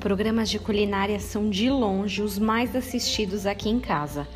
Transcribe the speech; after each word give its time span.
Programas 0.00 0.48
de 0.48 0.60
culinária 0.60 1.18
são 1.18 1.50
de 1.50 1.68
longe 1.68 2.22
os 2.22 2.38
mais 2.38 2.76
assistidos 2.76 3.46
aqui 3.46 3.68
em 3.68 3.80
casa. 3.80 4.28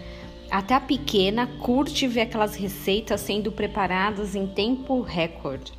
Até 0.51 0.75
a 0.75 0.81
pequena 0.81 1.47
curte 1.47 2.09
ver 2.09 2.23
aquelas 2.23 2.57
receitas 2.57 3.21
sendo 3.21 3.53
preparadas 3.53 4.35
em 4.35 4.49
tempo 4.49 5.01
recorde. 5.03 5.73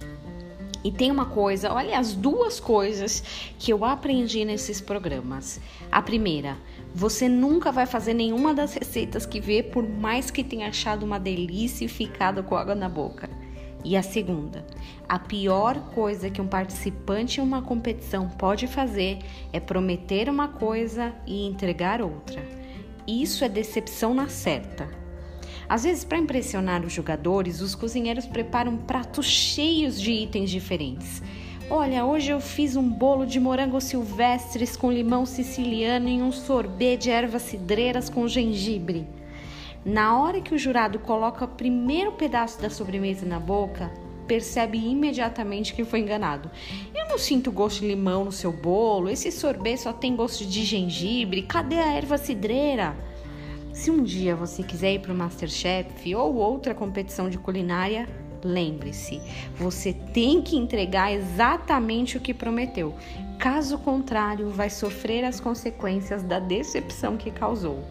E 0.85 0.91
tem 0.91 1.11
uma 1.11 1.25
coisa, 1.25 1.73
olha 1.73 1.99
as 1.99 2.13
duas 2.13 2.61
coisas 2.61 3.53
que 3.59 3.73
eu 3.73 3.83
aprendi 3.83 4.45
nesses 4.45 4.79
programas. 4.79 5.59
A 5.91 6.01
primeira, 6.01 6.57
você 6.95 7.27
nunca 7.27 7.69
vai 7.69 7.85
fazer 7.85 8.13
nenhuma 8.13 8.53
das 8.53 8.73
receitas 8.73 9.25
que 9.25 9.41
vê, 9.41 9.61
por 9.61 9.87
mais 9.87 10.31
que 10.31 10.45
tenha 10.45 10.69
achado 10.69 11.03
uma 11.03 11.19
delícia 11.19 11.83
e 11.83 11.89
ficado 11.89 12.41
com 12.41 12.55
água 12.55 12.73
na 12.73 12.87
boca. 12.87 13.29
E 13.83 13.97
a 13.97 14.01
segunda, 14.01 14.65
a 15.09 15.19
pior 15.19 15.77
coisa 15.93 16.29
que 16.29 16.41
um 16.41 16.47
participante 16.47 17.39
em 17.39 17.43
uma 17.43 17.61
competição 17.61 18.29
pode 18.29 18.65
fazer 18.65 19.19
é 19.51 19.59
prometer 19.59 20.29
uma 20.29 20.47
coisa 20.47 21.13
e 21.27 21.45
entregar 21.45 22.01
outra. 22.01 22.41
Isso 23.05 23.43
é 23.43 23.49
decepção 23.49 24.13
na 24.13 24.29
certa. 24.29 24.87
Às 25.67 25.83
vezes, 25.83 26.05
para 26.05 26.17
impressionar 26.17 26.85
os 26.85 26.93
jogadores, 26.93 27.59
os 27.59 27.75
cozinheiros 27.75 28.25
preparam 28.25 28.77
pratos 28.77 29.25
cheios 29.25 29.99
de 29.99 30.11
itens 30.11 30.49
diferentes. 30.49 31.21
Olha, 31.69 32.05
hoje 32.05 32.31
eu 32.31 32.39
fiz 32.39 32.75
um 32.75 32.87
bolo 32.87 33.25
de 33.25 33.39
morango 33.39 33.81
silvestres 33.81 34.77
com 34.77 34.91
limão 34.91 35.25
siciliano 35.25 36.07
e 36.07 36.21
um 36.21 36.31
sorbet 36.31 37.03
de 37.03 37.09
ervas 37.09 37.41
cidreiras 37.41 38.09
com 38.09 38.27
gengibre. 38.27 39.07
Na 39.85 40.17
hora 40.17 40.39
que 40.39 40.55
o 40.55 40.57
jurado 40.57 40.97
coloca 40.97 41.43
o 41.43 41.47
primeiro 41.47 42.13
pedaço 42.13 42.61
da 42.61 42.69
sobremesa 42.69 43.25
na 43.25 43.37
boca, 43.37 43.91
percebe 44.25 44.77
imediatamente 44.77 45.73
que 45.73 45.83
foi 45.83 45.99
enganado. 45.99 46.49
Eu 46.95 47.09
não 47.09 47.17
sinto 47.17 47.51
gosto 47.51 47.81
de 47.81 47.87
limão 47.87 48.23
no 48.23 48.31
seu 48.31 48.53
bolo, 48.53 49.09
esse 49.09 49.29
sorbet 49.29 49.77
só 49.77 49.91
tem 49.91 50.15
gosto 50.15 50.45
de 50.45 50.63
gengibre, 50.63 51.41
cadê 51.41 51.75
a 51.75 51.93
erva 51.93 52.17
cidreira? 52.17 52.95
Se 53.73 53.91
um 53.91 54.01
dia 54.01 54.37
você 54.37 54.63
quiser 54.63 54.93
ir 54.93 54.99
para 54.99 55.11
o 55.11 55.15
Masterchef 55.15 56.15
ou 56.15 56.35
outra 56.35 56.73
competição 56.73 57.29
de 57.29 57.37
culinária, 57.37 58.07
lembre-se, 58.41 59.19
você 59.57 59.91
tem 59.91 60.41
que 60.41 60.55
entregar 60.55 61.11
exatamente 61.11 62.15
o 62.15 62.21
que 62.21 62.33
prometeu. 62.33 62.95
Caso 63.37 63.77
contrário, 63.77 64.49
vai 64.49 64.69
sofrer 64.69 65.25
as 65.25 65.41
consequências 65.41 66.23
da 66.23 66.39
decepção 66.39 67.17
que 67.17 67.31
causou. 67.31 67.83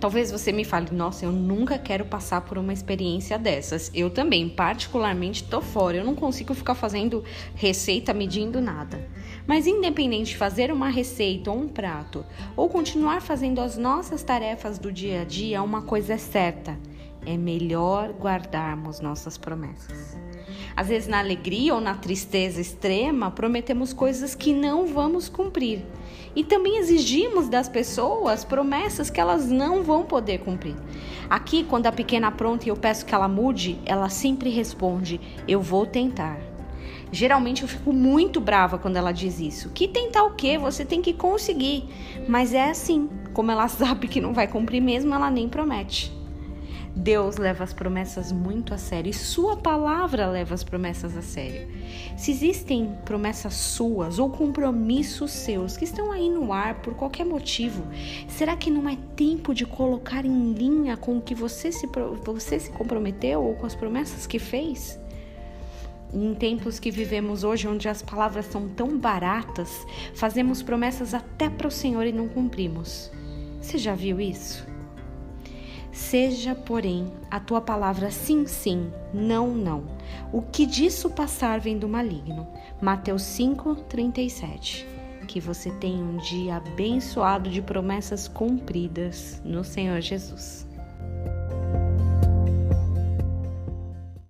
Talvez 0.00 0.30
você 0.30 0.52
me 0.52 0.64
fale, 0.64 0.94
nossa, 0.94 1.24
eu 1.24 1.32
nunca 1.32 1.76
quero 1.76 2.04
passar 2.04 2.42
por 2.42 2.56
uma 2.56 2.72
experiência 2.72 3.36
dessas. 3.36 3.90
Eu 3.92 4.08
também, 4.08 4.48
particularmente, 4.48 5.42
tô 5.42 5.60
fora. 5.60 5.96
Eu 5.96 6.04
não 6.04 6.14
consigo 6.14 6.54
ficar 6.54 6.76
fazendo 6.76 7.24
receita 7.56 8.14
medindo 8.14 8.60
nada. 8.60 9.08
Mas 9.44 9.66
independente 9.66 10.30
de 10.30 10.36
fazer 10.36 10.70
uma 10.70 10.88
receita 10.88 11.50
ou 11.50 11.58
um 11.58 11.68
prato, 11.68 12.24
ou 12.54 12.68
continuar 12.68 13.20
fazendo 13.20 13.60
as 13.60 13.76
nossas 13.76 14.22
tarefas 14.22 14.78
do 14.78 14.92
dia 14.92 15.22
a 15.22 15.24
dia, 15.24 15.62
uma 15.62 15.82
coisa 15.82 16.12
é 16.12 16.18
certa: 16.18 16.78
é 17.26 17.36
melhor 17.36 18.12
guardarmos 18.12 19.00
nossas 19.00 19.36
promessas. 19.36 20.27
Às 20.78 20.86
vezes, 20.86 21.08
na 21.08 21.18
alegria 21.18 21.74
ou 21.74 21.80
na 21.80 21.96
tristeza 21.96 22.60
extrema, 22.60 23.32
prometemos 23.32 23.92
coisas 23.92 24.36
que 24.36 24.54
não 24.54 24.86
vamos 24.86 25.28
cumprir. 25.28 25.84
E 26.36 26.44
também 26.44 26.78
exigimos 26.78 27.48
das 27.48 27.68
pessoas 27.68 28.44
promessas 28.44 29.10
que 29.10 29.20
elas 29.20 29.50
não 29.50 29.82
vão 29.82 30.04
poder 30.04 30.38
cumprir. 30.38 30.76
Aqui, 31.28 31.64
quando 31.64 31.88
a 31.88 31.92
pequena 31.92 32.28
apronta 32.28 32.66
e 32.66 32.68
eu 32.68 32.76
peço 32.76 33.04
que 33.04 33.12
ela 33.12 33.26
mude, 33.26 33.76
ela 33.84 34.08
sempre 34.08 34.50
responde: 34.50 35.20
Eu 35.48 35.60
vou 35.60 35.84
tentar. 35.84 36.38
Geralmente 37.10 37.62
eu 37.62 37.68
fico 37.68 37.92
muito 37.92 38.40
brava 38.40 38.78
quando 38.78 38.94
ela 38.94 39.10
diz 39.10 39.40
isso. 39.40 39.70
Que 39.70 39.88
tentar 39.88 40.22
o 40.22 40.36
quê? 40.36 40.58
Você 40.58 40.84
tem 40.84 41.02
que 41.02 41.12
conseguir. 41.12 41.88
Mas 42.28 42.54
é 42.54 42.70
assim. 42.70 43.10
Como 43.34 43.50
ela 43.50 43.66
sabe 43.66 44.06
que 44.06 44.20
não 44.20 44.32
vai 44.32 44.46
cumprir 44.46 44.80
mesmo, 44.80 45.12
ela 45.12 45.28
nem 45.28 45.48
promete. 45.48 46.16
Deus 46.94 47.36
leva 47.36 47.64
as 47.64 47.72
promessas 47.72 48.32
muito 48.32 48.74
a 48.74 48.78
sério 48.78 49.10
e 49.10 49.14
Sua 49.14 49.56
palavra 49.56 50.26
leva 50.26 50.54
as 50.54 50.64
promessas 50.64 51.16
a 51.16 51.22
sério. 51.22 51.68
Se 52.16 52.30
existem 52.30 52.96
promessas 53.04 53.54
suas 53.54 54.18
ou 54.18 54.30
compromissos 54.30 55.30
seus 55.30 55.76
que 55.76 55.84
estão 55.84 56.10
aí 56.10 56.28
no 56.28 56.52
ar 56.52 56.76
por 56.82 56.94
qualquer 56.94 57.24
motivo, 57.24 57.84
será 58.26 58.56
que 58.56 58.70
não 58.70 58.88
é 58.88 58.96
tempo 59.14 59.54
de 59.54 59.64
colocar 59.64 60.24
em 60.24 60.52
linha 60.52 60.96
com 60.96 61.18
o 61.18 61.22
que 61.22 61.34
você 61.34 61.70
se, 61.70 61.88
você 62.24 62.58
se 62.58 62.70
comprometeu 62.70 63.42
ou 63.42 63.54
com 63.54 63.66
as 63.66 63.74
promessas 63.74 64.26
que 64.26 64.38
fez? 64.38 64.98
Em 66.12 66.34
tempos 66.34 66.80
que 66.80 66.90
vivemos 66.90 67.44
hoje, 67.44 67.68
onde 67.68 67.88
as 67.88 68.00
palavras 68.00 68.46
são 68.46 68.66
tão 68.68 68.98
baratas, 68.98 69.86
fazemos 70.14 70.62
promessas 70.62 71.12
até 71.12 71.50
para 71.50 71.68
o 71.68 71.70
Senhor 71.70 72.06
e 72.06 72.12
não 72.12 72.28
cumprimos. 72.28 73.12
Você 73.60 73.76
já 73.76 73.94
viu 73.94 74.18
isso? 74.18 74.67
Seja, 75.98 76.54
porém, 76.54 77.12
a 77.28 77.40
tua 77.40 77.60
palavra 77.60 78.08
sim, 78.08 78.46
sim, 78.46 78.90
não, 79.12 79.48
não. 79.48 79.84
O 80.32 80.40
que 80.40 80.64
disso 80.64 81.10
passar 81.10 81.58
vem 81.58 81.76
do 81.76 81.88
maligno. 81.88 82.46
Mateus 82.80 83.22
5, 83.22 83.74
37. 83.74 84.86
Que 85.26 85.40
você 85.40 85.72
tenha 85.72 86.02
um 86.02 86.16
dia 86.18 86.56
abençoado 86.58 87.50
de 87.50 87.60
promessas 87.60 88.28
cumpridas 88.28 89.42
no 89.44 89.64
Senhor 89.64 90.00
Jesus. 90.00 90.67